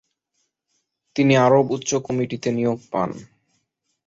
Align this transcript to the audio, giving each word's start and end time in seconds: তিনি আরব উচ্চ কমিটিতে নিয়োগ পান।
তিনি 1.15 1.33
আরব 1.37 1.65
উচ্চ 1.71 1.89
কমিটিতে 2.05 2.49
নিয়োগ 2.51 2.79
পান। 2.91 3.09